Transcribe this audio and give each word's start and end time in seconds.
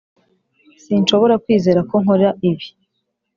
sinshobora 0.83 1.35
kwizera 1.43 1.79
ko 1.89 1.95
nkora 2.03 2.29
ibi. 2.49 2.67